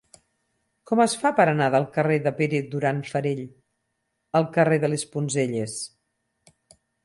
Com 0.91 1.01
es 1.03 1.13
fa 1.23 1.31
per 1.39 1.45
anar 1.51 1.67
del 1.75 1.85
carrer 1.97 2.17
de 2.29 2.33
Pere 2.41 2.63
Duran 2.73 3.03
Farell 3.11 3.45
al 4.41 4.51
carrer 4.59 4.83
de 4.87 4.93
les 4.95 5.07
Poncelles? 5.15 5.81